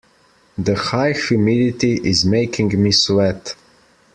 The 0.57 0.73
high 0.73 1.11
humidity 1.13 2.01
is 2.03 2.25
making 2.25 2.81
me 2.81 2.91
sweat. 2.91 3.53